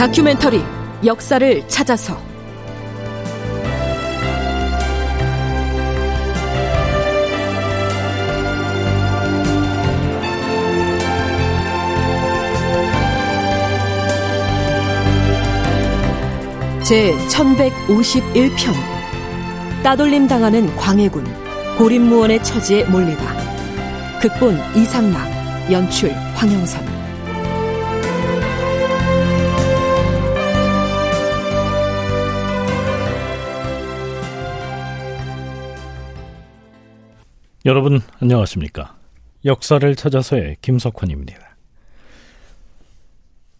다큐멘터리 0.00 0.62
역사를 1.04 1.68
찾아서. 1.68 2.16
제 16.82 17.12
1151편 17.28 18.72
따돌림 19.82 20.26
당하는 20.26 20.74
광해군 20.76 21.26
고립무원의 21.76 22.42
처지에 22.42 22.84
몰리다. 22.84 24.20
극본 24.22 24.58
이상락 24.76 25.70
연출 25.70 26.10
황영선 26.36 26.99
여러분 37.66 38.00
안녕하십니까? 38.20 38.96
역사를 39.44 39.94
찾아서의 39.94 40.56
김석환입니다. 40.62 41.56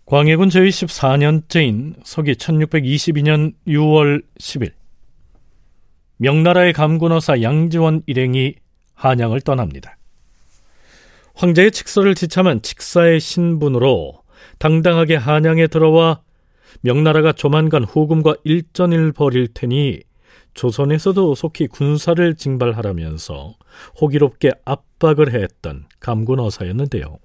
광해군 0.07 0.49
제24년째인 0.49 1.97
서기 2.03 2.33
1622년 2.33 3.53
6월 3.69 4.23
10일. 4.39 4.73
명나라의 6.17 6.73
감군어사 6.73 7.43
양지원 7.43 8.03
일행이 8.07 8.55
한양을 8.95 9.43
떠납니다. 9.43 9.99
황제의 11.35 11.71
칙서를 11.71 12.15
지참한 12.15 12.63
칙사의 12.63 13.21
신분으로 13.21 14.23
당당하게 14.59 15.17
한양에 15.17 15.67
들어와 15.67 16.23
명나라가 16.81 17.33
조만간 17.33 17.85
후금과 17.85 18.37
일전을 18.45 19.13
벌일 19.13 19.49
테니 19.53 20.01
조선에서도 20.55 21.35
속히 21.35 21.69
군사를 21.69 22.35
징발하라면서 22.35 23.55
호기롭게 24.01 24.53
압박을 24.65 25.33
했던 25.35 25.87
감군 26.01 26.41
어사였는데요. 26.41 27.19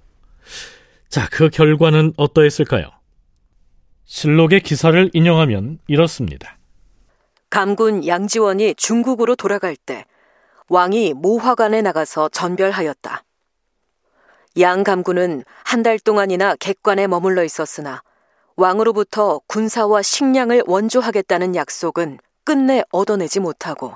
자, 1.09 1.27
그 1.31 1.49
결과는 1.49 2.13
어떠했을까요? 2.17 2.89
실록의 4.05 4.61
기사를 4.61 5.09
인용하면 5.13 5.79
이렇습니다. 5.87 6.57
감군 7.49 8.05
양지원이 8.05 8.75
중국으로 8.75 9.35
돌아갈 9.35 9.75
때 9.75 10.05
왕이 10.69 11.13
모화관에 11.13 11.81
나가서 11.81 12.29
전별하였다. 12.29 13.23
양 14.59 14.83
감군은 14.83 15.43
한 15.63 15.83
달 15.83 15.99
동안이나 15.99 16.55
객관에 16.55 17.07
머물러 17.07 17.43
있었으나 17.43 18.01
왕으로부터 18.55 19.41
군사와 19.47 20.01
식량을 20.01 20.63
원조하겠다는 20.65 21.55
약속은 21.55 22.19
끝내 22.45 22.83
얻어내지 22.91 23.41
못하고 23.41 23.93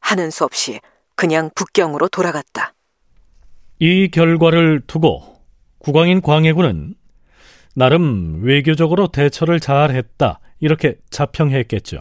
하는 0.00 0.30
수 0.30 0.44
없이 0.44 0.80
그냥 1.14 1.50
북경으로 1.54 2.08
돌아갔다. 2.08 2.72
이 3.80 4.08
결과를 4.08 4.82
두고 4.86 5.36
국왕인 5.78 6.22
광해군은 6.22 6.94
나름 7.74 8.42
외교적으로 8.42 9.08
대처를 9.08 9.60
잘했다 9.60 10.40
이렇게 10.60 10.96
자평했겠죠. 11.10 12.00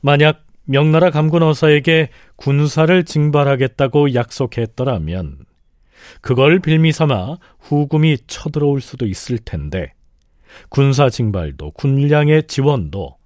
만약 0.00 0.44
명나라 0.64 1.10
감군 1.10 1.42
어사에게 1.42 2.10
군사를 2.36 3.04
징발하겠다고 3.04 4.14
약속했더라면 4.14 5.46
그걸 6.20 6.60
빌미 6.60 6.92
삼아 6.92 7.38
후금이 7.60 8.18
쳐들어올 8.26 8.80
수도 8.80 9.06
있을 9.06 9.38
텐데 9.38 9.92
군사 10.68 11.08
징발도 11.08 11.72
군량의 11.72 12.46
지원도 12.46 13.16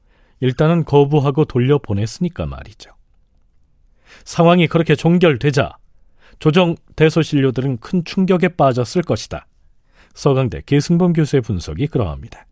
일단은 0.41 0.85
거부하고 0.85 1.45
돌려보냈으니까 1.45 2.47
말이죠. 2.47 2.91
상황이 4.25 4.67
그렇게 4.67 4.95
종결되자 4.95 5.77
조정 6.39 6.75
대소신료들은 6.97 7.79
큰 7.79 8.05
충격에 8.05 8.49
빠졌을 8.49 9.03
것이다. 9.03 9.47
서강대 10.15 10.63
계승범 10.67 11.13
교수의 11.13 11.43
분석이 11.43 11.87
그러합니다. 11.87 12.47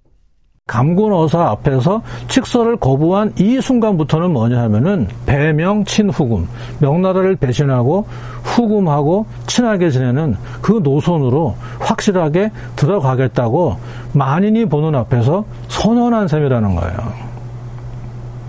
감군 0.67 1.15
어사 1.15 1.49
앞에서 1.49 2.03
칙서를 2.29 2.77
거부한 2.77 3.33
이 3.39 3.59
순간부터는 3.59 4.31
뭐냐 4.33 4.61
하면은 4.65 5.09
배명 5.25 5.83
친후금 5.85 6.47
명나라를 6.81 7.37
배신하고 7.37 8.07
후금하고 8.45 9.25
친하게 9.47 9.91
지내는 9.91 10.37
그 10.61 10.81
노선으로 10.85 11.57
확실하게 11.81 12.51
들어가겠다고 12.77 13.79
만인이 14.13 14.67
보는 14.67 14.95
앞에서 14.95 15.47
선언한 15.69 16.29
셈이라는 16.29 16.75
거예요. 16.75 17.28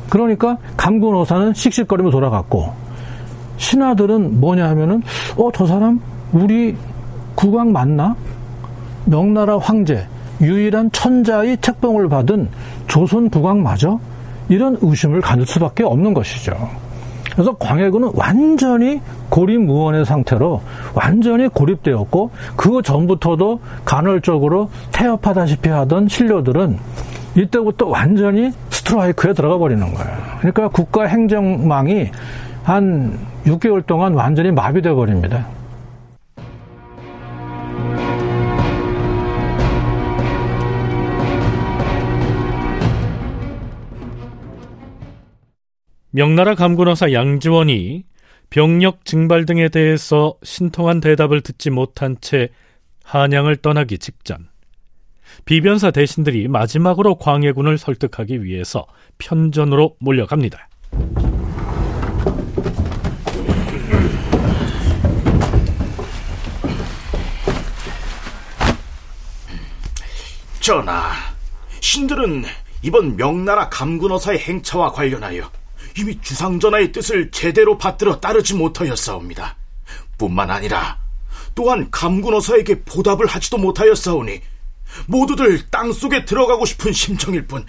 그러니까 0.09 0.57
감군 0.77 1.15
어사는 1.15 1.53
씩씩거리며 1.53 2.09
돌아갔고 2.11 2.71
신하들은 3.57 4.39
뭐냐 4.39 4.67
하면은 4.69 5.01
어 5.37 5.49
저 5.53 5.65
사람 5.65 5.99
우리 6.31 6.75
국왕 7.35 7.71
맞나? 7.71 8.15
명나라 9.05 9.57
황제 9.57 10.05
유일한 10.41 10.91
천자의 10.91 11.57
책봉을 11.61 12.09
받은 12.09 12.49
조선 12.87 13.29
국왕 13.29 13.61
맞아? 13.63 13.97
이런 14.47 14.77
의심을 14.81 15.21
가질 15.21 15.45
수밖에 15.45 15.83
없는 15.83 16.13
것이죠. 16.13 16.53
그래서 17.33 17.55
광해군은 17.57 18.11
완전히 18.15 18.99
고립무원의 19.29 20.05
상태로 20.05 20.61
완전히 20.93 21.47
고립되었고 21.47 22.31
그 22.55 22.81
전부터도 22.81 23.59
간헐적으로 23.85 24.69
태업하다시피 24.91 25.69
하던 25.69 26.07
신료들은 26.07 26.77
이때부터 27.35 27.87
완전히 27.87 28.51
스트라이크에 28.79 29.33
들어가 29.33 29.57
버리는 29.57 29.81
거예요. 29.93 30.17
그러니까 30.39 30.69
국가 30.69 31.05
행정망이 31.05 32.09
한 32.63 33.17
6개월 33.45 33.85
동안 33.85 34.13
완전히 34.13 34.51
마비돼 34.51 34.91
버립니다. 34.91 35.47
명나라 46.11 46.55
감군어사 46.55 47.13
양지원이 47.13 48.03
병력 48.49 49.05
증발 49.05 49.45
등에 49.45 49.69
대해서 49.69 50.33
신통한 50.41 51.01
대답을 51.01 51.41
듣지 51.41 51.69
못한 51.69 52.17
채 52.19 52.49
한양을 53.03 53.57
떠나기 53.57 53.99
직전 53.99 54.48
비변사 55.45 55.91
대신들이 55.91 56.47
마지막으로 56.47 57.15
광해군을 57.17 57.77
설득하기 57.77 58.43
위해서 58.43 58.85
편전으로 59.17 59.95
몰려갑니다. 59.99 60.67
전하, 70.59 71.13
신들은 71.81 72.43
이번 72.83 73.15
명나라 73.15 73.69
감군어사의 73.69 74.39
행차와 74.39 74.91
관련하여 74.91 75.49
이미 75.97 76.19
주상전하의 76.21 76.91
뜻을 76.91 77.31
제대로 77.31 77.77
받들어 77.77 78.19
따르지 78.19 78.53
못하였사옵니다. 78.53 79.57
뿐만 80.17 80.51
아니라 80.51 80.99
또한 81.55 81.89
감군어사에게 81.89 82.83
보답을 82.83 83.25
하지도 83.25 83.57
못하였사오니 83.57 84.41
모두들 85.07 85.69
땅속에 85.69 86.25
들어가고 86.25 86.65
싶은 86.65 86.91
심정일 86.91 87.47
뿐 87.47 87.65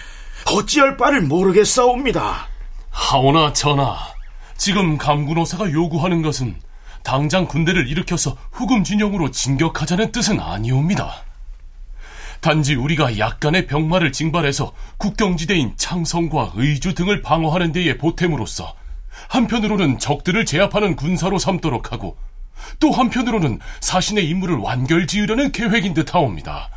어찌할 0.46 0.96
바를 0.96 1.22
모르겠사옵니다. 1.22 2.48
하오나 2.90 3.52
전하, 3.52 3.96
지금 4.56 4.98
감군어사가 4.98 5.72
요구하는 5.72 6.22
것은 6.22 6.56
당장 7.02 7.46
군대를 7.46 7.88
일으켜서 7.88 8.36
후금 8.50 8.84
진영으로 8.84 9.30
진격하자는 9.30 10.12
뜻은 10.12 10.40
아니옵니다. 10.40 11.24
단지 12.40 12.74
우리가 12.74 13.18
약간의 13.18 13.66
병마를 13.66 14.12
징발해서 14.12 14.72
국경지대인 14.96 15.74
창성과 15.76 16.52
의주 16.54 16.94
등을 16.94 17.22
방어하는 17.22 17.72
데에 17.72 17.98
보탬으로써 17.98 18.74
한편으로는 19.28 19.98
적들을 19.98 20.46
제압하는 20.46 20.96
군사로 20.96 21.38
삼도록 21.38 21.92
하고 21.92 22.16
또 22.78 22.90
한편으로는 22.90 23.58
사신의 23.80 24.28
임무를 24.28 24.56
완결지으려는 24.56 25.52
계획인 25.52 25.94
듯하옵니다. 25.94 26.70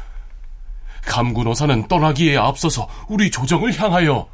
감군어사는 1.05 1.87
떠나기에 1.87 2.37
앞서서 2.37 2.89
우리 3.09 3.29
조정을 3.31 3.77
향하여 3.79 4.27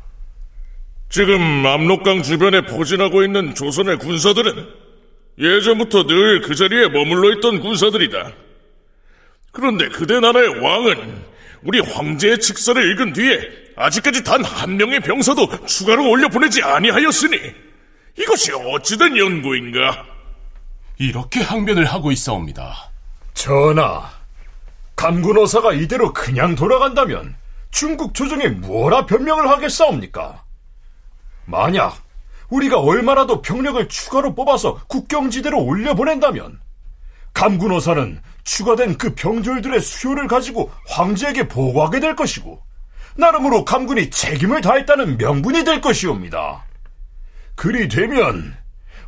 지금 1.10 1.66
압록강 1.66 2.22
주변에 2.24 2.62
포진하고 2.66 3.24
있는 3.24 3.56
조선의 3.56 3.98
군사들은 3.98 4.68
예전부터 5.40 6.04
늘 6.06 6.42
그 6.42 6.54
자리에 6.56 6.90
머물러 6.90 7.34
있던 7.38 7.60
군사들이다. 7.62 8.32
그런데 9.52 9.88
그대 9.90 10.20
나라의 10.20 10.60
왕은 10.62 11.24
우리 11.64 11.80
황제의 11.80 12.40
칙서를 12.40 12.92
읽은 12.92 13.14
뒤에 13.14 13.40
아직까지 13.76 14.24
단 14.24 14.44
한 14.44 14.78
명의 14.78 15.00
병사도 15.00 15.66
추가로 15.66 16.10
올려 16.10 16.28
보내지 16.30 16.62
아니하였으니 16.62 17.38
이것이 18.20 18.52
어찌된 18.54 19.18
연구인가? 19.18 20.06
이렇게 20.98 21.42
항변을 21.42 21.86
하고 21.86 22.12
있사옵니다. 22.12 22.92
전하, 23.34 24.10
감군어사가 25.00 25.72
이대로 25.72 26.12
그냥 26.12 26.56
돌아간다면 26.56 27.34
중국 27.72 28.14
조정에 28.14 28.50
뭐라 28.50 29.06
변명을 29.06 29.50
하겠사옵니까? 29.50 30.44
만약 31.46 31.96
우리가 32.50 32.82
얼마나 32.82 33.26
더 33.26 33.42
병력을 33.42 33.88
추가로 33.88 34.36
뽑아서 34.36 34.82
국경지대로 34.88 35.64
올려보낸다면 35.64 36.60
감군호사는 37.34 38.22
추가된 38.44 38.98
그 38.98 39.16
병졸들의 39.16 39.80
수요를 39.80 40.28
가지고 40.28 40.70
황제에게 40.90 41.48
보고하게 41.48 42.02
될 42.02 42.18
것이고 42.18 42.62
나름으로 43.16 43.64
감군이 43.64 44.10
책임을 44.10 44.60
다했다는 44.60 45.18
명분이 45.18 45.64
될 45.64 45.80
것이옵니다. 45.80 46.66
그리 47.56 47.88
되면 47.88 48.54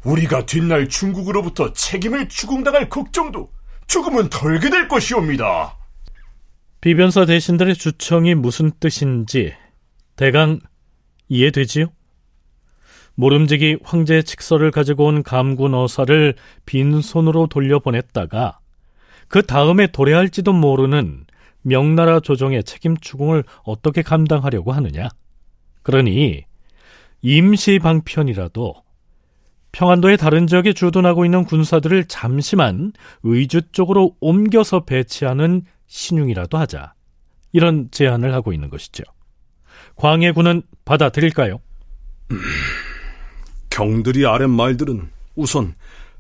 우리가 0.05 0.45
뒷날 0.45 0.87
중국으로부터 0.87 1.73
책임을 1.73 2.29
추궁당할 2.29 2.87
걱정도 2.87 3.51
조금은 3.87 4.29
덜게 4.29 4.69
될 4.69 4.87
것이옵니다. 4.87 5.80
비변사 6.81 7.25
대신들의 7.25 7.75
주청이 7.75 8.33
무슨 8.33 8.71
뜻인지 8.79 9.53
대강 10.15 10.59
이해되지요? 11.29 11.85
모름지기 13.13 13.77
황제의 13.83 14.23
칙서를 14.23 14.71
가지고 14.71 15.05
온 15.05 15.21
감군 15.21 15.75
어사를 15.75 16.33
빈손으로 16.65 17.45
돌려보냈다가 17.47 18.57
그 19.27 19.43
다음에 19.43 19.87
도래할지도 19.91 20.53
모르는 20.53 21.25
명나라 21.61 22.19
조정의 22.19 22.63
책임 22.63 22.97
추궁을 22.97 23.43
어떻게 23.63 24.01
감당하려고 24.01 24.71
하느냐? 24.71 25.07
그러니 25.83 26.45
임시 27.21 27.77
방편이라도 27.77 28.73
평안도의 29.71 30.17
다른 30.17 30.47
지역에 30.47 30.73
주둔하고 30.73 31.25
있는 31.25 31.45
군사들을 31.45 32.05
잠시만 32.05 32.93
의주 33.21 33.61
쪽으로 33.71 34.15
옮겨서 34.19 34.85
배치하는 34.85 35.61
신용이라도 35.91 36.57
하자. 36.57 36.93
이런 37.51 37.89
제안을 37.91 38.33
하고 38.33 38.53
있는 38.53 38.69
것이죠. 38.69 39.03
광해군은 39.97 40.63
받아들일까요? 40.85 41.59
경들이 43.69 44.25
아랫 44.25 44.49
말들은 44.49 45.09
우선 45.35 45.75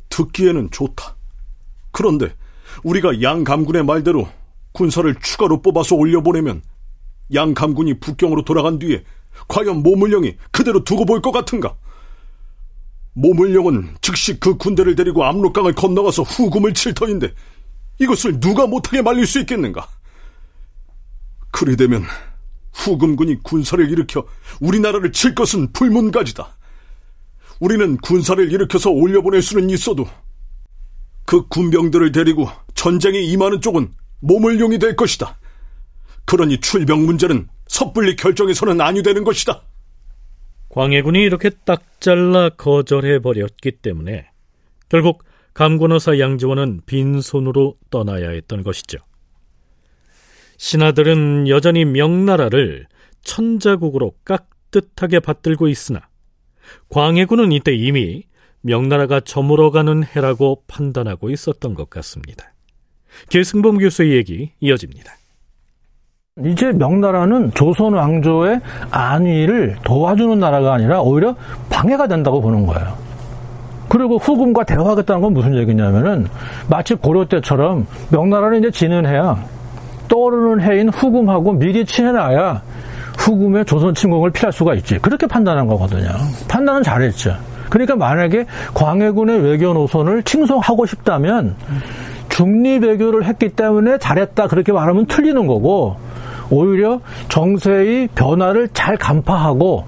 듣기에는 0.09 0.71
좋다. 0.71 1.15
그런데 1.91 2.35
우리가 2.83 3.21
양 3.21 3.45
감군의 3.45 3.85
말대로 3.85 4.27
군사를 4.73 5.13
추가로 5.21 5.61
뽑아서 5.61 5.95
올려보내면 5.95 6.61
양 7.33 7.53
감군이 7.53 8.01
북경으로 8.01 8.43
돌아간 8.43 8.77
뒤에 8.77 9.03
과연 9.47 9.83
모물령이 9.83 10.35
그대로 10.51 10.83
두고 10.83 11.05
볼 11.05 11.21
것 11.21 11.31
같은가? 11.31 11.75
모물령은 13.13 13.95
즉시 14.01 14.37
그 14.37 14.57
군대를 14.57 14.95
데리고 14.95 15.23
압록강을 15.23 15.73
건너가서 15.75 16.23
후금을 16.23 16.73
칠 16.73 16.93
터인데 16.93 17.33
이것을 18.01 18.39
누가 18.39 18.65
못하게 18.65 19.03
말릴 19.03 19.27
수 19.27 19.39
있겠는가? 19.39 19.87
그리 21.51 21.75
되면 21.75 22.03
후금군이 22.73 23.43
군사를 23.43 23.87
일으켜 23.91 24.25
우리나라를 24.59 25.11
칠 25.11 25.35
것은 25.35 25.71
불문가지다. 25.71 26.57
우리는 27.59 27.97
군사를 27.97 28.51
일으켜서 28.51 28.89
올려보낼 28.89 29.43
수는 29.43 29.69
있어도 29.69 30.07
그 31.25 31.47
군병들을 31.47 32.11
데리고 32.11 32.49
전쟁에 32.73 33.19
임하는 33.19 33.61
쪽은 33.61 33.93
모물용이 34.21 34.79
될 34.79 34.95
것이다. 34.95 35.37
그러니 36.25 36.59
출병 36.59 37.05
문제는 37.05 37.47
섣불리 37.67 38.15
결정해서는 38.15 38.81
아니 38.81 39.03
되는 39.03 39.23
것이다. 39.23 39.61
광해군이 40.69 41.19
이렇게 41.19 41.51
딱 41.65 41.83
잘라 41.99 42.49
거절해 42.49 43.19
버렸기 43.19 43.71
때문에 43.73 44.27
결국 44.89 45.23
감군어사 45.53 46.19
양지원은 46.19 46.81
빈손으로 46.85 47.75
떠나야 47.89 48.29
했던 48.29 48.63
것이죠. 48.63 48.97
신하들은 50.57 51.47
여전히 51.47 51.85
명나라를 51.85 52.87
천자국으로 53.23 54.13
깍듯하게 54.25 55.19
받들고 55.19 55.67
있으나 55.67 56.01
광해군은 56.89 57.51
이때 57.51 57.73
이미 57.73 58.23
명나라가 58.61 59.19
저물어가는 59.19 60.03
해라고 60.03 60.63
판단하고 60.67 61.29
있었던 61.31 61.73
것 61.73 61.89
같습니다. 61.89 62.53
계승범 63.29 63.79
교수의 63.79 64.15
얘기 64.15 64.51
이어집니다. 64.59 65.13
이제 66.45 66.71
명나라는 66.71 67.51
조선 67.53 67.93
왕조의 67.93 68.61
안위를 68.89 69.77
도와주는 69.83 70.39
나라가 70.39 70.73
아니라 70.73 71.01
오히려 71.01 71.35
방해가 71.69 72.07
된다고 72.07 72.39
보는 72.39 72.65
거예요. 72.65 73.10
그리고 73.91 74.15
후금과 74.15 74.63
대화하겠다는 74.63 75.21
건 75.21 75.33
무슨 75.33 75.53
얘기냐면은 75.53 76.25
마치 76.69 76.95
고려 76.95 77.25
때처럼 77.25 77.85
명나라는 78.09 78.59
이제 78.59 78.71
지는 78.71 79.05
해야 79.05 79.43
떠오르는 80.07 80.61
해인 80.61 80.87
후금하고 80.87 81.51
미리 81.51 81.85
친해놔야 81.85 82.61
후금의 83.17 83.65
조선 83.65 83.93
침공을 83.93 84.31
피할 84.31 84.53
수가 84.53 84.75
있지. 84.75 84.97
그렇게 84.99 85.27
판단한 85.27 85.67
거거든요. 85.67 86.07
판단은 86.47 86.83
잘했죠. 86.83 87.35
그러니까 87.69 87.97
만약에 87.97 88.45
광해군의 88.73 89.43
외교 89.43 89.73
노선을 89.73 90.23
칭송하고 90.23 90.85
싶다면 90.85 91.57
중립 92.29 92.83
외교를 92.83 93.25
했기 93.25 93.49
때문에 93.49 93.97
잘했다 93.97 94.47
그렇게 94.47 94.71
말하면 94.71 95.07
틀리는 95.07 95.47
거고 95.47 95.97
오히려 96.49 97.01
정세의 97.27 98.07
변화를 98.15 98.69
잘 98.69 98.95
간파하고 98.95 99.83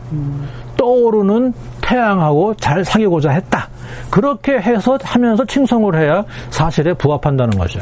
떠오르는 0.76 1.54
태양하고 1.84 2.56
잘 2.56 2.84
사귀고자 2.84 3.32
했다. 3.32 3.70
그렇게 4.10 4.54
해서 4.54 4.98
하면서 5.02 5.46
칭송을 5.46 5.96
해야 5.96 6.26
사실에 6.50 6.94
부합한다는 6.94 7.58
거죠. 7.58 7.82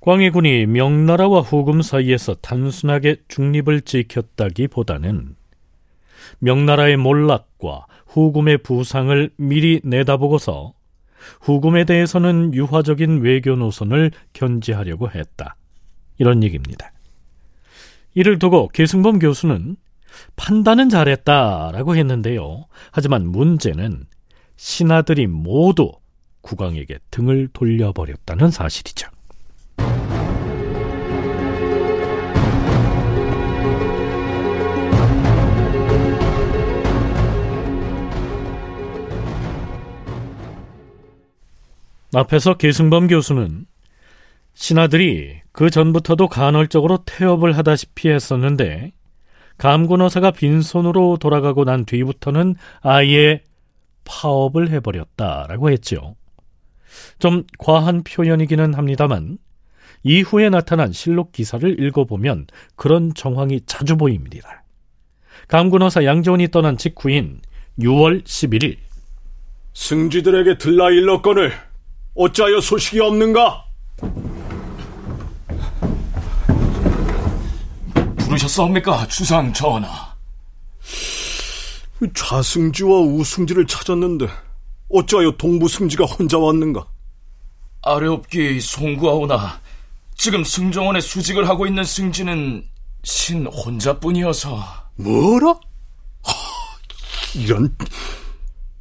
광해군이 0.00 0.66
명나라와 0.66 1.40
후금 1.40 1.82
사이에서 1.82 2.34
단순하게 2.36 3.16
중립을 3.28 3.82
지켰다기보다는 3.82 5.36
명나라의 6.38 6.96
몰락과 6.96 7.86
후금의 8.06 8.58
부상을 8.58 9.30
미리 9.36 9.80
내다보고서 9.84 10.72
후금에 11.40 11.84
대해서는 11.84 12.54
유화적인 12.54 13.20
외교 13.20 13.56
노선을 13.56 14.12
견지하려고 14.32 15.10
했다. 15.10 15.56
이런 16.18 16.42
얘기입니다. 16.42 16.92
이를 18.14 18.38
두고 18.38 18.68
계승범 18.68 19.18
교수는 19.18 19.76
판단은 20.36 20.88
잘했다라고 20.88 21.96
했는데요. 21.96 22.66
하지만 22.90 23.26
문제는 23.26 24.06
신하들이 24.56 25.26
모두 25.26 25.92
국왕에게 26.42 26.98
등을 27.10 27.48
돌려버렸다는 27.52 28.50
사실이죠. 28.50 29.08
앞에서 42.14 42.56
계승범 42.56 43.08
교수는 43.08 43.66
신하들이 44.54 45.42
그 45.52 45.70
전부터도 45.70 46.28
간헐적으로 46.28 46.98
태업을 47.04 47.56
하다시피 47.56 48.08
했었는데 48.08 48.92
감군어사가 49.58 50.30
빈손으로 50.30 51.18
돌아가고 51.18 51.64
난 51.64 51.84
뒤부터는 51.84 52.54
아예 52.80 53.42
파업을 54.04 54.70
해버렸다라고 54.70 55.70
했죠. 55.70 56.16
좀 57.18 57.44
과한 57.58 58.02
표현이기는 58.02 58.74
합니다만 58.74 59.38
이후에 60.04 60.48
나타난 60.48 60.92
실록 60.92 61.32
기사를 61.32 61.80
읽어보면 61.80 62.46
그런 62.76 63.12
정황이 63.14 63.60
자주 63.66 63.96
보입니다. 63.96 64.64
감군어사 65.48 66.04
양조원이 66.04 66.48
떠난 66.48 66.76
직후인 66.76 67.40
6월 67.78 68.24
11일 68.24 68.76
승지들에게 69.74 70.58
들라 70.58 70.90
일렀건을 70.90 71.52
어찌하여 72.14 72.60
소식이 72.60 73.00
없는가? 73.00 73.67
부르셨사옵니까, 78.48 79.06
주상 79.08 79.52
전하? 79.52 80.14
좌승지와 82.14 83.00
우승지를 83.00 83.66
찾았는데 83.66 84.28
어찌하여 84.88 85.32
동부승지가 85.32 86.04
혼자 86.04 86.38
왔는가? 86.38 86.86
아래옵기 87.82 88.60
송구하오나 88.60 89.60
지금 90.16 90.42
승정원에 90.44 91.00
수직을 91.00 91.48
하고 91.48 91.66
있는 91.66 91.84
승지는 91.84 92.64
신 93.04 93.46
혼자뿐이어서 93.46 94.64
뭐라? 94.96 95.50
하, 96.22 96.34
이런 97.34 97.76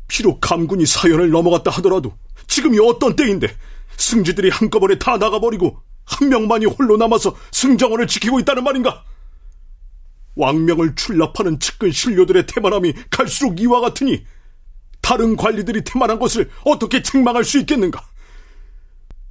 비록 0.07 0.39
감군이 0.41 0.85
사연을 0.85 1.29
넘어갔다 1.29 1.71
하더라도 1.71 2.13
지금이 2.47 2.79
어떤 2.79 3.15
때인데 3.15 3.47
승지들이 3.97 4.49
한꺼번에 4.49 4.97
다 4.97 5.17
나가버리고 5.17 5.79
한 6.05 6.29
명만이 6.29 6.65
홀로 6.65 6.97
남아서 6.97 7.35
승정원을 7.51 8.07
지키고 8.07 8.39
있다는 8.39 8.63
말인가? 8.63 9.03
왕명을 10.37 10.95
출납하는 10.95 11.59
측근 11.59 11.91
신료들의 11.91 12.45
태만함이 12.47 12.93
갈수록 13.09 13.59
이와 13.59 13.81
같으니 13.81 14.23
다른 15.01 15.35
관리들이 15.35 15.83
태만한 15.83 16.19
것을 16.19 16.49
어떻게 16.65 17.01
책망할 17.01 17.43
수 17.43 17.59
있겠는가? 17.59 18.01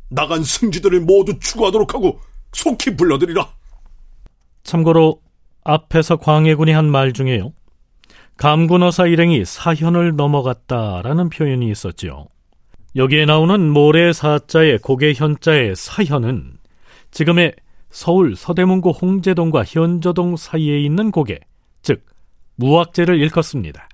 나간 0.08 0.42
승지들을 0.44 1.00
모두 1.00 1.38
추구하도록 1.38 1.94
하고 1.94 2.20
속히 2.52 2.96
불러들이라. 2.96 3.48
참고로 4.64 5.20
앞에서 5.64 6.16
광해군이 6.16 6.72
한 6.72 6.86
말 6.86 7.12
중에요. 7.12 7.52
감군어사 8.36 9.06
일행이 9.06 9.44
사현을 9.44 10.16
넘어갔다라는 10.16 11.30
표현이 11.30 11.70
있었지요. 11.70 12.26
여기에 12.94 13.26
나오는 13.26 13.70
모래 13.70 14.12
사자의 14.12 14.78
고개 14.78 15.12
현자의 15.12 15.75
사현은 15.76 16.58
지금의 17.10 17.54
서울 17.98 18.36
서대문구 18.36 18.90
홍제동과 18.90 19.64
현저동 19.64 20.36
사이에 20.36 20.80
있는 20.82 21.10
고개, 21.10 21.40
즉 21.80 22.04
무학제를 22.56 23.18
일컫습니다. 23.18 23.88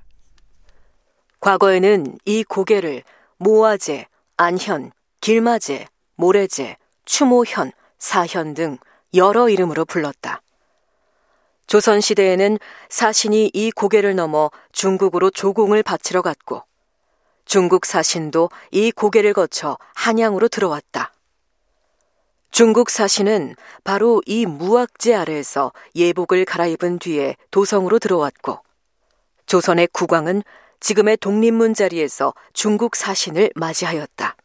과거에는 1.39 2.19
이 2.25 2.43
고개를 2.43 3.05
모아제, 3.39 4.07
안현, 4.37 4.91
길마제, 5.21 5.87
모래제, 6.17 6.79
추모현, 7.05 7.71
사현 8.01 8.55
등 8.55 8.77
여러 9.15 9.49
이름으로 9.49 9.85
불렀다. 9.85 10.43
조선시대에는 11.69 12.59
사신이 12.89 13.53
이 13.55 13.71
고개를 13.71 14.17
넘어 14.17 14.51
중국으로 14.73 15.31
조공을 15.31 15.85
바치러 15.85 16.23
갔고, 16.23 16.65
중국 17.45 17.87
사신도 17.87 18.51
이 18.73 18.91
고개를 18.91 19.33
거쳐 19.33 19.79
한양으로 19.95 20.49
들어왔다. 20.49 21.13
중국 22.53 22.91
사신은 22.91 23.57
바로 23.83 24.21
이 24.27 24.45
무학제 24.45 25.15
아래에서 25.15 25.73
예복을 25.97 26.45
갈아입은 26.45 26.99
뒤에 26.99 27.35
도성으로 27.51 27.99
들어왔고, 27.99 28.59
조선의 29.47 29.89
국왕은 29.93 30.43
지금의 30.79 31.17
독립문 31.17 31.73
자리에서 31.73 32.35
중국 32.53 32.95
사신을 32.95 33.53
맞이하였다. 33.55 34.37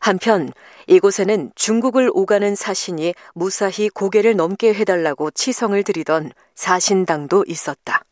한편 0.00 0.52
이곳에는 0.88 1.52
중국을 1.54 2.10
오가는 2.12 2.56
사신이 2.56 3.14
무사히 3.32 3.88
고개를 3.88 4.34
넘게 4.34 4.74
해달라고 4.74 5.30
치성을 5.30 5.80
드리던 5.84 6.32
사신당도 6.56 7.44
있었다. 7.46 8.02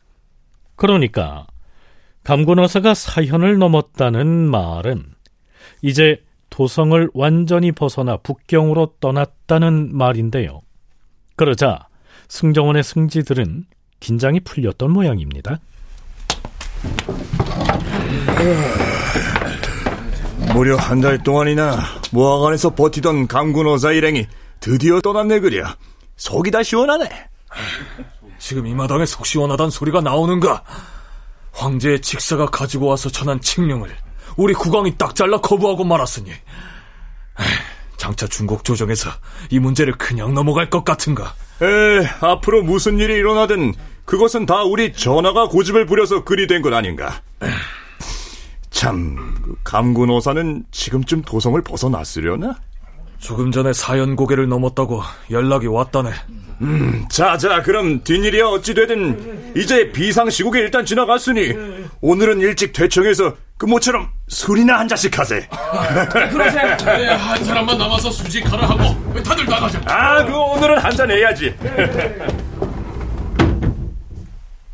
그러니까 0.77 1.49
감군어사가 2.23 2.95
사현을 2.95 3.59
넘었다는 3.59 4.27
말은 4.29 5.13
이제 5.83 6.23
도성을 6.53 7.09
완전히 7.15 7.73
벗어나 7.73 8.19
북경으로 8.19 8.95
떠났다는 9.01 9.97
말인데요. 9.97 10.61
그러자 11.35 11.89
승정원의 12.29 12.83
승지들은 12.85 13.65
긴장이 14.01 14.41
풀렸던 14.41 14.91
모양입니다. 14.91 15.59
무려 20.55 20.77
한 20.77 21.01
달 21.01 21.23
동안이나 21.23 21.79
모아관에서 22.13 22.75
버티던 22.75 23.29
강군어사 23.29 23.93
일행이 23.93 24.27
드디어 24.61 25.01
떠났네 25.01 25.41
그려. 25.41 25.65
속이 26.17 26.51
다 26.51 26.63
시원하네. 26.63 27.09
지금 28.39 28.67
이 28.67 28.75
마당에 28.75 29.07
속 29.07 29.25
시원하단 29.25 29.71
소리가 29.71 30.03
나오는가? 30.03 30.63
황제의 31.53 32.01
직사가 32.03 32.47
가지고 32.47 32.87
와서 32.89 33.09
전한 33.09 33.41
칙령을 33.41 33.89
우리 34.37 34.55
국왕이 34.55 34.97
딱 34.99 35.15
잘라 35.15 35.39
거부하고 35.41 35.85
말았으니 35.85 36.31
장차 37.97 38.27
중국 38.27 38.65
조정에서 38.65 39.11
이 39.51 39.59
문제를 39.59 39.95
그냥 39.95 40.35
넘어갈 40.35 40.69
것 40.71 40.85
같은가? 40.85 41.35
에, 41.63 42.07
앞으로 42.21 42.63
무슨 42.63 42.99
일이 42.99 43.15
일어나든 43.15 43.75
그것은 44.05 44.47
다 44.47 44.65
우리 44.65 44.93
전하가 44.93 45.47
고집을 45.47 45.87
부려서 45.87 46.25
그리 46.25 46.47
된 46.49 46.63
것 46.63 46.73
아닌가? 46.73 47.23
참, 48.71 49.35
그 49.45 49.55
감군오사는 49.63 50.65
지금쯤 50.73 51.23
도성을 51.23 51.61
벗어났으려나? 51.63 52.55
조금 53.19 53.53
전에 53.53 53.73
사연 53.73 54.17
고개를 54.17 54.49
넘었다고 54.49 55.01
연락이 55.31 55.69
왔다네. 55.69 56.11
음, 56.63 57.05
자, 57.09 57.37
자, 57.39 57.63
그럼 57.63 58.03
뒷일이야 58.03 58.47
어찌되든 58.47 59.53
이제 59.57 59.93
비상시국에 59.93 60.59
일단 60.59 60.85
지나갔으니 60.85 61.53
오늘은 62.01 62.41
일찍 62.41 62.73
대청해서 62.73 63.37
그 63.63 63.67
모처럼 63.67 64.09
술이나 64.27 64.81
한 64.81 64.89
잔씩 64.89 65.17
하세. 65.17 65.47
그러세요. 66.33 66.77
네, 66.79 67.07
한 67.07 67.45
사람만 67.45 67.79
남아서 67.79 68.11
수직하라 68.11 68.69
하고 68.69 69.23
다들 69.23 69.47
나가자. 69.47 69.81
아, 69.87 70.25
그 70.25 70.37
오늘은 70.37 70.79
한 70.79 70.91
잔 70.97 71.09
해야지. 71.09 71.55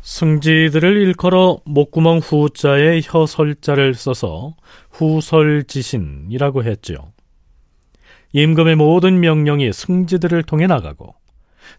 승지들을 0.01 0.97
일컬어 1.03 1.59
목구멍 1.65 2.17
후자에 2.17 3.01
혀설자를 3.03 3.93
써서 3.93 4.55
후설지신이라고 4.89 6.63
했지요. 6.63 6.97
임금의 8.33 8.75
모든 8.75 9.19
명령이 9.19 9.71
승지들을 9.71 10.41
통해 10.41 10.65
나가고 10.65 11.13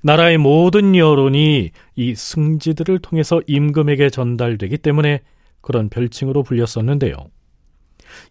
나라의 0.02 0.38
모든 0.38 0.94
여론이 0.94 1.70
이 1.96 2.14
승지들을 2.14 3.00
통해서 3.00 3.40
임금에게 3.48 4.10
전달되기 4.10 4.78
때문에 4.78 5.22
그런 5.60 5.88
별칭으로 5.88 6.42
불렸었는데요. 6.42 7.16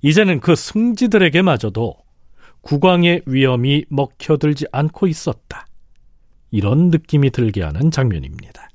이제는 0.01 0.39
그 0.39 0.55
승지들에게마저도 0.55 1.95
국왕의 2.61 3.23
위험이 3.25 3.85
먹혀들지 3.89 4.65
않고 4.71 5.07
있었다. 5.07 5.65
이런 6.51 6.89
느낌이 6.89 7.29
들게 7.29 7.63
하는 7.63 7.91
장면입니다. 7.91 8.67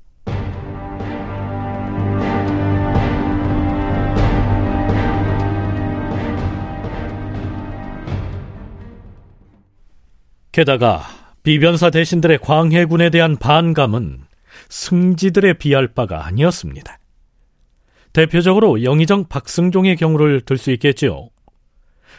게다가 10.51 11.03
비변사 11.43 11.89
대신들의 11.89 12.39
광해군에 12.39 13.09
대한 13.09 13.35
반감은 13.35 14.21
승지들의 14.69 15.55
비할 15.57 15.89
바가 15.89 16.25
아니었습니다. 16.25 16.97
대표적으로 18.15 18.81
영의정 18.81 19.25
박승종의 19.27 19.97
경우를 19.97 20.39
들 20.41 20.57
수 20.57 20.71
있겠지요. 20.71 21.27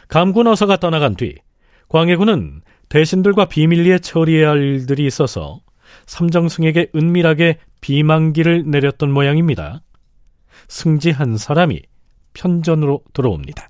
감군 0.07 0.45
어서가 0.45 0.77
떠나간 0.77 1.15
뒤 1.15 1.35
광해군은 1.89 2.61
대신들과 2.87 3.45
비밀리에 3.45 3.97
처리해야 3.97 4.51
할 4.51 4.61
일들이 4.61 5.07
있어서 5.07 5.59
삼정승에게 6.05 6.91
은밀하게 6.95 7.57
비만기를 7.81 8.69
내렸던 8.69 9.11
모양입니다. 9.11 9.81
승지 10.67 11.09
한 11.09 11.35
사람이 11.35 11.81
편전으로 12.33 13.01
들어옵니다. 13.13 13.69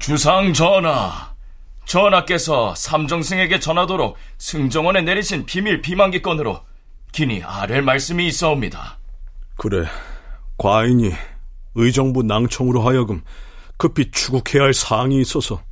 주상 0.00 0.52
전하, 0.52 1.32
전하께서 1.88 2.74
삼정승에게 2.74 3.60
전하도록 3.60 4.16
승정원에 4.36 5.00
내리신 5.00 5.46
비밀 5.46 5.80
비만기 5.80 6.20
건으로 6.20 6.60
기니 7.12 7.42
아랠 7.42 7.80
말씀이 7.80 8.26
있어옵니다. 8.26 8.98
그래, 9.56 9.86
과인이 10.58 11.10
의정부 11.74 12.22
낭청으로 12.22 12.82
하여금 12.82 13.22
급히 13.78 14.10
추국해야 14.10 14.64
할 14.64 14.74
사항이 14.74 15.18
있어서 15.22 15.62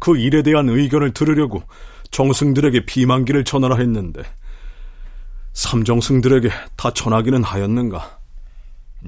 그 0.00 0.18
일에 0.18 0.42
대한 0.42 0.68
의견을 0.68 1.14
들으려고 1.14 1.62
정승들에게 2.10 2.84
비만기를 2.84 3.44
전하라 3.44 3.76
했는데 3.76 4.22
삼정승들에게 5.52 6.50
다 6.74 6.92
전하기는 6.92 7.44
하였는가? 7.44 8.18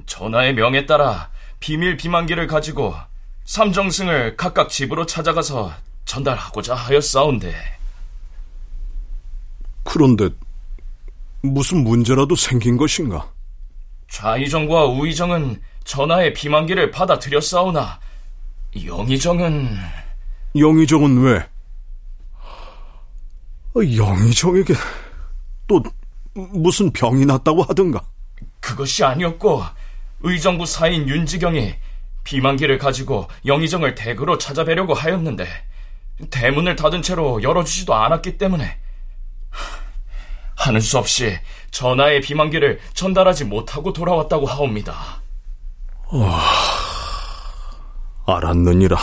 전하의 0.05 0.53
명에 0.53 0.85
따라 0.85 1.29
비밀 1.59 1.97
비만기를 1.97 2.47
가지고 2.47 2.95
삼정승을 3.43 4.37
각각 4.37 4.69
집으로 4.69 5.05
찾아가서 5.05 5.73
전달하고자 6.05 6.75
하였사온데. 6.75 7.53
그런데 9.83 10.29
무슨 11.41 11.83
문제라도 11.83 12.35
생긴 12.35 12.77
것인가? 12.77 13.29
좌의정과 14.09 14.85
우의정은 14.85 15.61
전하의 15.83 16.33
비만기를 16.33 16.91
받아들였사오나 16.91 17.99
영의정은 18.85 19.77
영의정은 20.57 21.21
왜? 21.21 21.37
어, 23.75 23.95
영의정에게 23.95 24.73
또 25.67 25.83
무슨 26.33 26.91
병이 26.91 27.25
났다고 27.25 27.63
하던가? 27.63 28.01
그것이 28.59 29.03
아니었고 29.03 29.63
의정부 30.21 30.65
사인 30.65 31.07
윤지경이 31.07 31.75
비만기를 32.23 32.77
가지고 32.77 33.27
영의정을 33.45 33.95
댁으로 33.95 34.37
찾아뵈려고 34.37 34.93
하였는데 34.93 35.45
대문을 36.29 36.75
닫은 36.75 37.01
채로 37.01 37.41
열어주지도 37.43 37.93
않았기 37.93 38.37
때문에 38.37 38.77
하는 40.55 40.79
수 40.79 40.97
없이 40.97 41.37
전하의 41.71 42.21
비만기를 42.21 42.79
전달하지 42.93 43.45
못하고 43.45 43.91
돌아왔다고 43.93 44.45
하옵니다. 44.45 45.21
와, 46.11 46.41
알았느니라. 48.25 48.97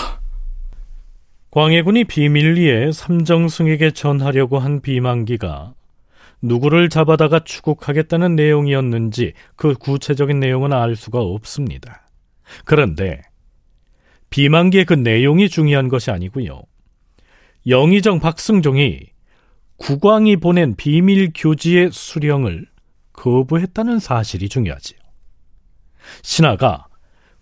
광해군이 1.50 2.04
비밀리에 2.04 2.92
삼정승에게 2.92 3.90
전하려고 3.90 4.58
한 4.58 4.80
비만기가 4.80 5.74
누구를 6.40 6.88
잡아다가 6.88 7.40
추국하겠다는 7.40 8.34
내용이었는지 8.34 9.34
그 9.54 9.74
구체적인 9.74 10.40
내용은 10.40 10.72
알 10.72 10.96
수가 10.96 11.20
없습니다. 11.20 12.08
그런데 12.64 13.20
비만기의 14.30 14.86
그 14.86 14.94
내용이 14.94 15.50
중요한 15.50 15.88
것이 15.88 16.10
아니고요. 16.10 16.62
영의정 17.66 18.20
박승종이 18.20 19.00
국왕이 19.76 20.36
보낸 20.36 20.74
비밀 20.76 21.32
교지의 21.34 21.90
수령을 21.92 22.66
거부했다는 23.12 23.98
사실이 23.98 24.48
중요하지요. 24.48 24.98
신하가 26.22 26.86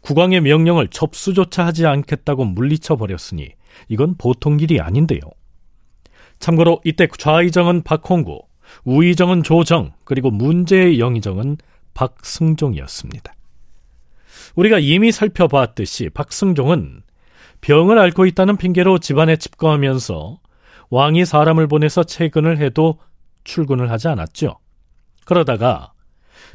국왕의 0.00 0.41
명령을 0.43 0.89
접수조차 0.89 1.67
하지 1.67 1.87
않겠다고 1.87 2.45
물리쳐 2.45 2.97
버렸으니 2.97 3.50
이건 3.89 4.17
보통 4.17 4.59
일이 4.61 4.81
아닌데요. 4.81 5.21
참고로 6.39 6.81
이때 6.85 7.07
좌의정은 7.07 7.83
박홍구, 7.83 8.41
우의정은 8.85 9.43
조정, 9.43 9.93
그리고 10.05 10.31
문제의 10.31 10.99
영의정은 10.99 11.59
박승종이었습니다. 11.95 13.35
우리가 14.55 14.79
이미 14.79 15.12
살펴봤듯이 15.12 16.09
박승종은 16.11 17.03
병을 17.61 17.99
앓고 17.99 18.26
있다는 18.26 18.57
핑계로 18.57 18.99
집안에 18.99 19.37
집거하면서 19.37 20.38
왕이 20.90 21.25
사람을 21.25 21.69
보내서 21.69 22.05
채근을 22.05 22.59
해도 22.59 22.99
출근을 23.45 23.90
하지 23.90 24.09
않았죠. 24.09 24.59
그러다가 25.25 25.93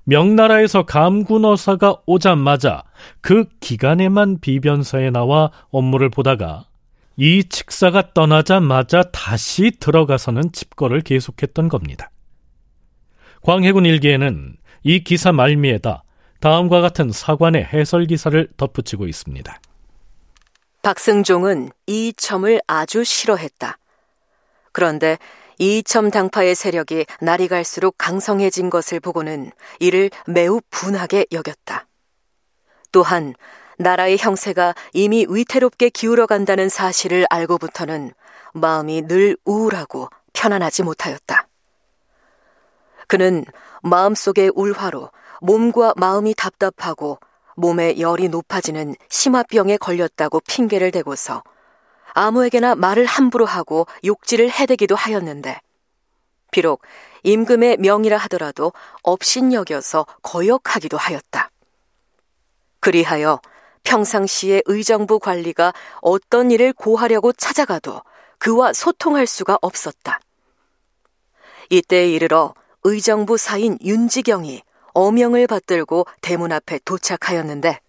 명나라에서 0.03 0.83
감군어사가 0.83 2.01
오자마자 2.05 2.83
그 3.21 3.45
기간에만 3.59 4.39
비변사에 4.39 5.09
나와 5.09 5.51
업무를 5.69 6.09
보다가 6.09 6.65
이 7.17 7.43
칙사가 7.45 8.13
떠나자마자 8.13 9.03
다시 9.12 9.71
들어가서는 9.79 10.51
칩거를 10.51 11.01
계속했던 11.01 11.69
겁니다. 11.69 12.12
광해군 13.41 13.85
일기에는 13.85 14.57
이 14.83 15.03
기사 15.03 15.31
말미에다 15.31 16.03
다음과 16.39 16.81
같은 16.81 17.12
사관의 17.12 17.63
해설 17.63 18.05
기사를 18.05 18.50
덧붙이고 18.57 19.07
있습니다. 19.07 19.59
박승종은 20.85 21.71
이첨을 21.87 22.61
아주 22.67 23.03
싫어했다. 23.03 23.79
그런데 24.71 25.17
이첨 25.57 26.11
당파의 26.11 26.53
세력이 26.53 27.07
날이 27.21 27.47
갈수록 27.47 27.95
강성해진 27.97 28.69
것을 28.69 28.99
보고는 28.99 29.51
이를 29.79 30.11
매우 30.27 30.61
분하게 30.69 31.25
여겼다. 31.31 31.87
또한 32.91 33.33
나라의 33.79 34.19
형세가 34.19 34.75
이미 34.93 35.25
위태롭게 35.27 35.89
기울어 35.89 36.27
간다는 36.27 36.69
사실을 36.69 37.25
알고부터는 37.31 38.13
마음이 38.53 39.07
늘 39.07 39.37
우울하고 39.43 40.09
편안하지 40.33 40.83
못하였다. 40.83 41.47
그는 43.07 43.43
마음속의 43.81 44.51
울화로 44.53 45.09
몸과 45.41 45.95
마음이 45.97 46.35
답답하고 46.35 47.17
몸에 47.55 48.00
열이 48.00 48.29
높아지는 48.29 48.95
심화병에 49.09 49.77
걸렸다고 49.77 50.41
핑계를 50.41 50.91
대고서 50.91 51.43
아무에게나 52.13 52.75
말을 52.75 53.05
함부로 53.05 53.45
하고 53.45 53.88
욕질을 54.03 54.50
해대기도 54.50 54.95
하였는데 54.95 55.59
비록 56.51 56.81
임금의 57.24 57.77
명이라 57.77 58.17
하더라도 58.17 58.71
업신여겨서 59.03 60.05
거역하기도 60.21 60.95
하였다. 60.95 61.50
그리하여 62.79 63.41
평상시에 63.83 64.62
의정부 64.65 65.19
관리가 65.19 65.74
어떤 66.01 66.51
일을 66.51 66.71
고하려고 66.74 67.33
찾아가도 67.33 68.01
그와 68.38 68.74
소통할 68.74 69.27
수가 69.27 69.57
없었다. 69.62 70.19
이때에 71.69 72.09
이르러 72.12 72.53
의정부 72.83 73.38
사인 73.38 73.77
윤지경이 73.83 74.62
어명을 74.95 75.46
받들고 75.46 76.07
대문 76.22 76.51
앞에 76.51 76.79
도착하였는데 76.83 77.79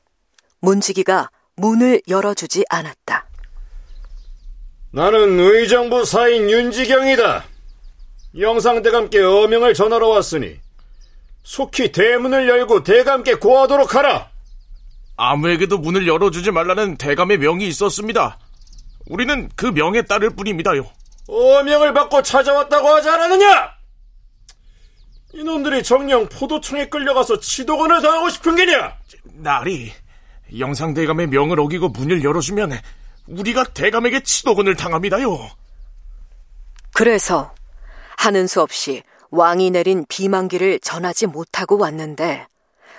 문지기가 0.61 1.31
문을 1.54 2.02
열어주지 2.09 2.64
않았다. 2.68 3.26
나는 4.90 5.38
의정부 5.38 6.04
사인 6.04 6.50
윤지경이다. 6.50 7.44
영상대감께 8.38 9.22
어명을 9.22 9.72
전하러 9.72 10.09
왔으니 10.09 10.59
속히 11.44 11.92
대문을 11.92 12.48
열고 12.48 12.83
대감께 12.83 13.37
고하도록 13.37 13.94
하라. 13.94 14.31
아무에게도 15.16 15.78
문을 15.78 16.07
열어주지 16.07 16.50
말라는 16.50 16.96
대감의 16.96 17.38
명이 17.38 17.66
있었습니다. 17.68 18.38
우리는 19.09 19.48
그 19.54 19.66
명에 19.66 20.02
따를 20.02 20.31
뿐입니다요. 20.31 20.85
어명을 21.28 21.94
받고 21.94 22.22
찾아왔다고 22.22 22.88
하지 22.88 23.09
않았느냐? 23.09 23.75
이놈들이 25.37 25.83
정령 25.83 26.31
포도청에 26.31 26.88
끌려가서 26.88 27.40
치도건을 27.40 28.01
당하고 28.01 28.31
싶은 28.31 28.57
게냐? 28.57 28.96
나리, 29.35 29.92
영상대감의 30.59 31.27
명을 31.27 31.61
어기고 31.61 31.90
문을 31.90 32.25
열어주면 32.25 32.72
우리가 33.27 33.64
대감에게 33.64 34.22
치도건을 34.22 34.77
당합니다요. 34.77 35.51
그래서 36.94 37.55
하는 38.16 38.46
수 38.46 38.62
없이 38.62 39.03
왕이 39.31 39.72
내린 39.72 40.07
비만기를 40.09 40.81
전하지 40.81 41.27
못하고 41.27 41.77
왔는데 41.77 42.46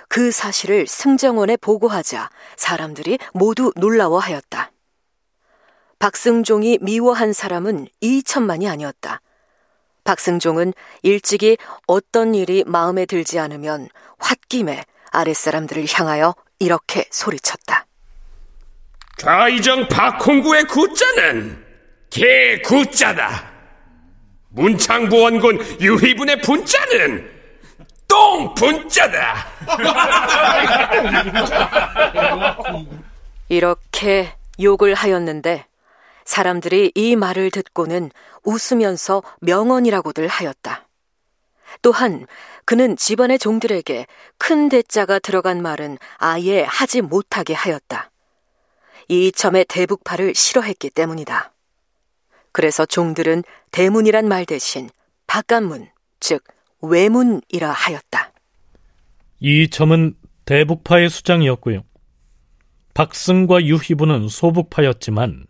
그 0.08 0.30
사실을 0.30 0.86
승정원에 0.86 1.56
보고하자 1.56 2.30
사람들이 2.56 3.18
모두 3.34 3.72
놀라워하였다. 3.74 4.70
박승종이 5.98 6.78
미워한 6.82 7.32
사람은 7.32 7.88
이천만이 8.00 8.68
아니었다. 8.68 9.20
박승종은 10.08 10.72
일찍이 11.02 11.58
어떤 11.86 12.34
일이 12.34 12.64
마음에 12.66 13.04
들지 13.04 13.38
않으면 13.38 13.90
홧김에 14.18 14.84
아랫사람들을 15.12 15.84
향하여 15.92 16.34
이렇게 16.58 17.04
소리쳤다. 17.10 17.84
좌이정 19.18 19.86
박홍구의 19.88 20.64
구자는 20.64 21.62
개 22.08 22.58
구자다. 22.62 23.50
문창부 24.50 25.20
원군 25.20 25.58
유희분의 25.78 26.40
분자는 26.40 27.30
똥 28.08 28.54
분자다. 28.54 29.46
이렇게 33.50 34.32
욕을 34.58 34.94
하였는데 34.94 35.67
사람들이 36.28 36.92
이 36.94 37.16
말을 37.16 37.50
듣고는 37.50 38.10
웃으면서 38.44 39.22
명언이라고들 39.40 40.28
하였다. 40.28 40.86
또한 41.80 42.26
그는 42.66 42.96
집안의 42.96 43.38
종들에게 43.38 44.06
큰 44.36 44.68
대자가 44.68 45.18
들어간 45.18 45.62
말은 45.62 45.96
아예 46.18 46.64
하지 46.64 47.00
못하게 47.00 47.54
하였다. 47.54 48.10
이점의 49.08 49.64
대북파를 49.70 50.34
싫어했기 50.34 50.90
때문이다. 50.90 51.54
그래서 52.52 52.84
종들은 52.84 53.42
대문이란 53.70 54.28
말 54.28 54.44
대신 54.44 54.90
바깥문, 55.26 55.88
즉 56.20 56.44
외문이라 56.82 57.70
하였다. 57.70 58.32
이점은 59.40 60.14
대북파의 60.44 61.08
수장이었고요. 61.08 61.84
박승과 62.92 63.64
유희부는 63.64 64.28
소북파였지만 64.28 65.46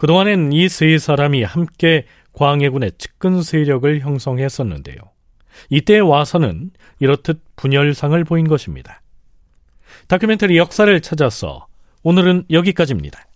그동안엔 0.00 0.50
이 0.54 0.68
세 0.70 0.96
사람이 0.96 1.42
함께 1.42 2.06
광해군의 2.32 2.92
측근 2.96 3.42
세력을 3.42 4.00
형성했었는데요. 4.00 4.96
이때 5.68 5.98
와서는 5.98 6.70
이렇듯 7.00 7.42
분열상을 7.56 8.24
보인 8.24 8.48
것입니다. 8.48 9.02
다큐멘터리 10.08 10.56
역사를 10.56 11.00
찾아서 11.02 11.66
오늘은 12.02 12.44
여기까지입니다. 12.50 13.26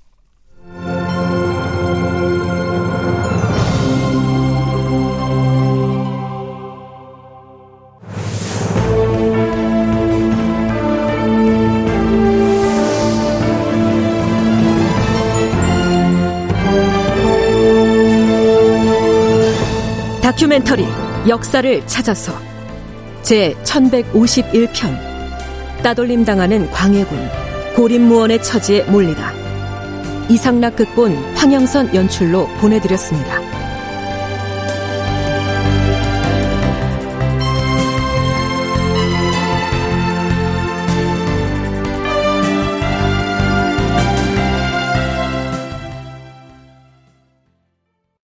다큐멘터리 20.45 20.85
역사를 21.27 21.87
찾아서 21.87 22.39
제 23.23 23.55
1151편 23.65 24.95
따돌림 25.83 26.27
당하는 26.27 26.71
광해군 26.71 27.19
고립무원의 27.77 28.43
처지에 28.43 28.85
몰리다 28.85 29.33
이상락 30.29 30.77
극본 30.77 31.15
황영선 31.35 31.95
연출로 31.95 32.47
보내드렸습니다. 32.59 33.44